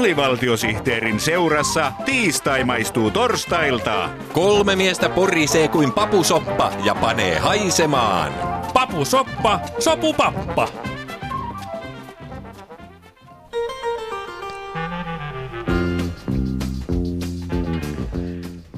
alivaltiosihteerin 0.00 1.20
seurassa 1.20 1.92
tiistai 2.04 2.64
maistuu 2.64 3.10
torstailta. 3.10 4.08
Kolme 4.32 4.76
miestä 4.76 5.08
porisee 5.08 5.68
kuin 5.68 5.92
papusoppa 5.92 6.72
ja 6.84 6.94
panee 6.94 7.38
haisemaan. 7.38 8.32
Papusoppa, 8.74 9.60
sopupappa. 9.78 10.68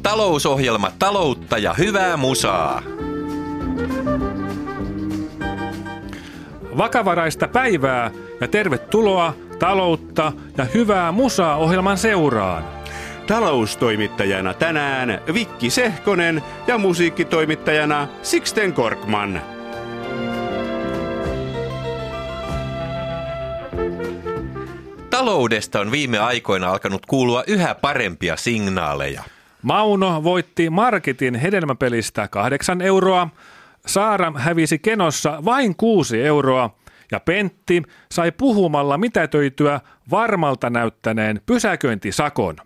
Talousohjelma 0.03 0.93
taloutta 0.99 1.59
ja 1.59 1.75
hyvää 1.75 2.17
musaa. 2.17 2.83
Vakavaraista 6.77 7.49
päivää 7.49 8.11
ja 8.41 8.49
tervetuloa 8.49 9.35
taloutta 9.63 10.33
ja 10.59 10.65
hyvää 10.65 11.13
musaa 11.13 11.57
ohjelman 11.57 11.99
seuraan. 11.99 12.65
Taloustoimittajana 13.27 14.55
tänään 14.55 15.21
Vikki 15.35 15.71
Sehkonen 15.71 16.43
ja 16.67 16.79
musiikkitoimittajana 16.79 18.09
Sixten 18.23 18.73
Korkman. 18.73 19.43
Taloudesta 25.11 25.81
on 25.81 25.91
viime 25.91 26.19
aikoina 26.19 26.71
alkanut 26.71 27.07
kuulua 27.07 27.45
yhä 27.47 27.75
parempia 27.75 28.37
signaaleja. 28.37 29.23
Mauno 29.63 30.25
voitti 30.25 30.71
Marketin 30.71 31.35
hedelmäpelistä 31.35 32.29
8 32.29 32.81
euroa, 32.81 33.29
Saara 33.87 34.33
hävisi 34.37 34.79
kenossa 34.79 35.45
vain 35.45 35.77
6 35.77 36.23
euroa 36.23 36.71
ja 37.13 37.21
Pentti 37.21 37.83
sai 38.13 38.33
puhumalla 38.33 38.99
mitätöityä 38.99 39.81
varmalta 40.11 40.71
näyttäneen 40.71 41.41
pysäköintisakon. 41.47 42.57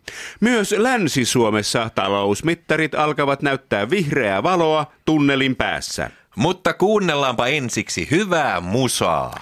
Myös 0.41 0.75
Länsi-Suomessa 0.79 1.91
talousmittarit 1.95 2.95
alkavat 2.95 3.43
näyttää 3.43 3.91
vihreää 3.91 4.43
valoa 4.43 4.93
tunnelin 5.05 5.57
päässä. 5.57 6.11
Mutta 6.37 6.73
kuunnellaanpa 6.73 7.47
ensiksi 7.47 8.09
hyvää 8.11 8.61
musaa. 8.61 9.41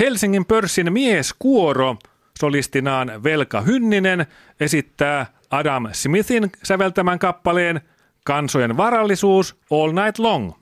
Helsingin 0.00 0.44
pörssin 0.44 0.92
mies 0.92 1.34
Kuoro 1.38 1.96
solistinaan 2.38 3.24
Velka 3.24 3.60
Hynninen 3.60 4.26
esittää 4.60 5.26
Adam 5.50 5.88
Smithin 5.92 6.52
säveltämän 6.62 7.18
kappaleen 7.18 7.80
Kansojen 8.24 8.76
varallisuus 8.76 9.56
All 9.70 9.92
Night 9.92 10.18
Long. 10.18 10.52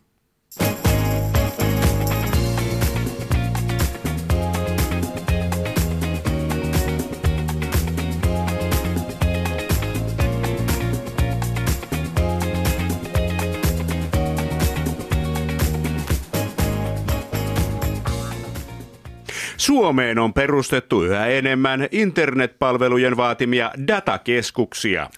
Suomeen 19.58 20.18
on 20.18 20.34
perustettu 20.34 21.02
yhä 21.02 21.26
enemmän 21.26 21.88
internetpalvelujen 21.90 23.16
vaatimia 23.16 23.70
datakeskuksia. 23.88 25.10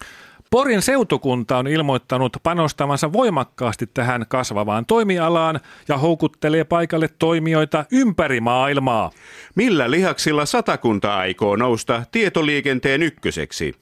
Porin 0.49 0.81
seutukunta 0.81 1.57
on 1.57 1.67
ilmoittanut 1.67 2.37
panostavansa 2.43 3.13
voimakkaasti 3.13 3.87
tähän 3.93 4.25
kasvavaan 4.29 4.85
toimialaan 4.85 5.59
ja 5.87 5.97
houkuttelee 5.97 6.63
paikalle 6.63 7.09
toimijoita 7.19 7.85
ympäri 7.91 8.41
maailmaa. 8.41 9.11
Millä 9.55 9.91
lihaksilla 9.91 10.45
satakunta 10.45 11.15
aikoo 11.15 11.55
nousta 11.55 12.03
tietoliikenteen 12.11 13.03
ykköseksi? 13.03 13.75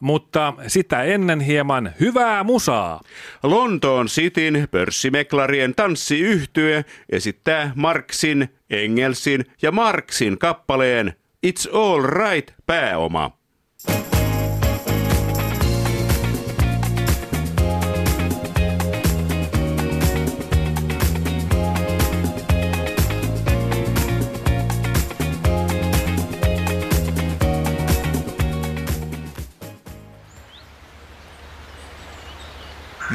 Mutta 0.00 0.54
sitä 0.66 1.02
ennen 1.02 1.40
hieman 1.40 1.92
hyvää 2.00 2.44
musaa. 2.44 3.00
Lontoon 3.42 4.06
Cityn 4.06 4.68
pörssimeklarien 4.70 5.74
tanssiyhtye 5.74 6.84
esittää 7.10 7.72
Marksin, 7.74 8.48
Engelsin 8.70 9.44
ja 9.62 9.72
Marksin 9.72 10.38
kappaleen 10.38 11.12
It's 11.46 11.76
All 11.76 12.02
Right 12.02 12.50
pääoma. 12.66 13.45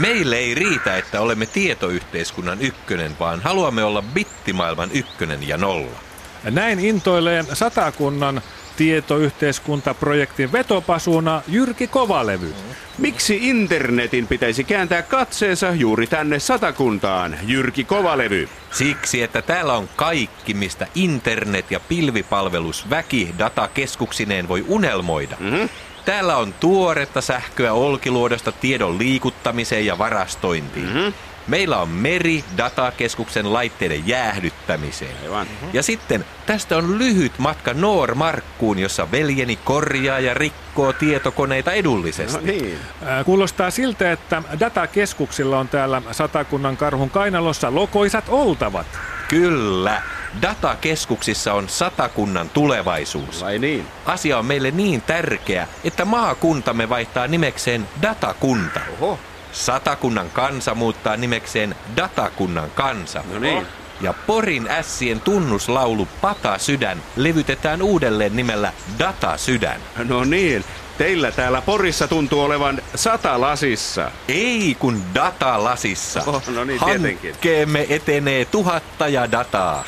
Meille 0.02 0.36
ei 0.36 0.56
riitä, 0.56 0.98
että 0.98 1.22
olemme 1.22 1.46
tietoyhteiskunnan 1.46 2.62
ykkönen, 2.62 3.12
vaan 3.20 3.42
haluamme 3.42 3.84
olla 3.84 4.02
bittimaailman 4.02 4.90
ykkönen 4.94 5.48
ja 5.48 5.58
nolla. 5.58 6.00
Näin 6.44 6.80
intoilee 6.80 7.46
satakunnan 7.54 8.42
tietoyhteiskuntaprojektin 8.78 10.52
vetopasuna 10.52 11.42
Jyrki 11.48 11.88
Kovalevy. 11.88 12.54
Miksi 12.98 13.40
internetin 13.50 14.28
pitäisi 14.28 14.64
kääntää 14.64 15.02
katseensa 15.02 15.72
juuri 15.72 16.08
tänne 16.08 16.40
satakuntaan, 16.40 17.38
Jyrki 17.44 17.84
Kovalevy? 17.84 18.50
Siksi, 18.72 19.22
että 19.22 19.42
täällä 19.42 19.74
on 19.74 19.90
kaikki, 19.96 20.54
mistä 20.54 20.88
internet- 20.96 21.72
ja 21.72 21.80
pilvipalvelus 21.80 22.90
väki 22.90 23.36
datakeskuksineen 23.40 24.48
voi 24.48 24.66
unelmoida. 24.68 25.38
Mm-hmm. 25.40 25.70
Täällä 26.06 26.38
on 26.38 26.54
tuoretta 26.54 27.22
sähköä 27.22 27.74
Olkiluodosta 27.74 28.52
tiedon 28.52 28.98
liikuttamiseen 28.98 29.86
ja 29.86 29.98
varastointiin. 29.98 30.86
Mm-hmm. 30.86 31.14
Meillä 31.48 31.78
on 31.78 31.90
meri 31.90 32.44
datakeskuksen 32.58 33.54
laitteiden 33.54 34.08
jäähdyttämiseen. 34.08 35.16
Aivan. 35.24 35.48
Mm-hmm. 35.48 35.70
Ja 35.74 35.84
sitten 35.84 36.26
tästä 36.46 36.78
on 36.78 37.00
lyhyt 37.00 37.32
matka 37.38 37.74
Noormarkkuun, 37.74 38.80
jossa 38.80 39.12
veljeni 39.12 39.56
korjaa 39.56 40.20
ja 40.20 40.34
rikkoo 40.34 40.94
tietokoneita 40.94 41.72
edullisesti. 41.72 42.38
No 42.38 42.44
niin. 42.44 42.80
Kuulostaa 43.26 43.72
siltä, 43.72 44.12
että 44.12 44.44
datakeskuksilla 44.60 45.60
on 45.60 45.68
täällä 45.68 46.02
satakunnan 46.12 46.78
karhun 46.78 47.10
kainalossa 47.10 47.76
lokoisat 47.76 48.26
oltavat. 48.28 48.88
Kyllä. 49.28 50.02
Datakeskuksissa 50.42 51.54
on 51.54 51.70
satakunnan 51.70 52.50
tulevaisuus. 52.50 53.44
Vai 53.44 53.60
niin? 53.60 53.88
Asia 54.06 54.38
on 54.38 54.46
meille 54.46 54.72
niin 54.72 55.02
tärkeä, 55.02 55.68
että 55.84 56.06
maakuntamme 56.06 56.90
vaihtaa 56.90 57.28
nimekseen 57.28 57.88
Datakunta. 58.02 58.80
Oho. 59.00 59.20
Satakunnan 59.52 60.30
kansa 60.30 60.76
muuttaa 60.76 61.18
nimekseen 61.18 61.76
Datakunnan 61.98 62.72
kansa. 62.72 63.24
No 63.34 63.40
niin. 63.40 63.68
Ja 64.02 64.14
Porin 64.14 64.68
ässien 64.70 65.22
tunnuslaulu 65.22 66.08
Pata 66.22 66.58
sydän 66.58 67.04
levytetään 67.16 67.82
uudelleen 67.82 68.36
nimellä 68.36 68.74
Data 69.00 69.38
sydän. 69.38 69.82
No 70.08 70.24
niin, 70.24 70.66
teillä 70.98 71.32
täällä 71.32 71.62
Porissa 71.62 72.08
tuntuu 72.08 72.42
olevan 72.42 72.82
sata 72.96 73.42
lasissa. 73.42 74.12
Ei 74.28 74.76
kun 74.80 75.04
data 75.16 75.64
lasissa. 75.64 76.24
Oh, 76.26 76.44
no 76.48 76.64
niin, 76.64 76.80
tietenkin. 76.86 77.32
Hankkeemme 77.32 77.86
etenee 77.90 78.46
tuhatta 78.46 79.08
ja 79.08 79.32
dataa. 79.32 79.84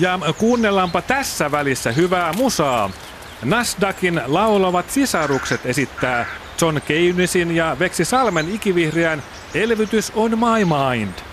Ja 0.00 0.18
kuunnellaanpa 0.38 1.02
tässä 1.02 1.50
välissä 1.50 1.92
hyvää 1.92 2.32
musaa. 2.32 2.90
Nasdaqin 3.44 4.22
laulavat 4.26 4.90
sisarukset 4.90 5.66
esittää 5.66 6.26
John 6.60 6.80
Keynesin 6.86 7.56
ja 7.56 7.76
Veksi 7.78 8.04
Salmen 8.04 8.54
ikivihreän 8.54 9.22
Elvytys 9.54 10.12
on 10.14 10.30
my 10.30 10.64
mind. 10.64 11.31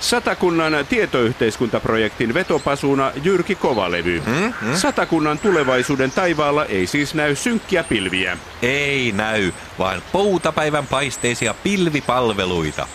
Satakunnan 0.00 0.86
tietoyhteiskuntaprojektin 0.88 2.34
vetopasuna 2.34 3.12
Jyrki 3.22 3.54
Kovalevy. 3.54 4.22
Hmm? 4.26 4.52
Hmm? 4.60 4.74
Satakunnan 4.74 5.38
tulevaisuuden 5.38 6.10
taivaalla 6.10 6.64
ei 6.64 6.86
siis 6.86 7.14
näy 7.14 7.34
synkkiä 7.34 7.84
pilviä. 7.84 8.38
Ei 8.62 9.12
näy, 9.12 9.52
vaan 9.78 10.02
poutapäivän 10.12 10.86
paisteisia 10.86 11.54
pilvipalveluita. 11.54 12.86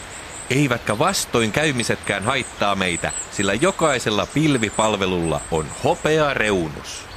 Eivätkä 0.50 1.00
vastoin 1.00 1.52
käymisetkään 1.52 2.24
haittaa 2.24 2.76
meitä, 2.76 3.12
sillä 3.32 3.54
jokaisella 3.54 4.28
pilvipalvelulla 4.34 5.42
on 5.52 5.66
hopea 5.84 6.34
reunus. 6.34 7.14